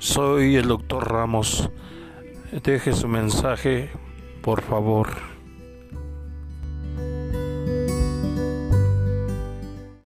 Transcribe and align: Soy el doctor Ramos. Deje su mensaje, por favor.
Soy 0.00 0.56
el 0.56 0.66
doctor 0.66 1.12
Ramos. 1.12 1.68
Deje 2.64 2.94
su 2.94 3.06
mensaje, 3.06 3.90
por 4.40 4.62
favor. 4.62 5.29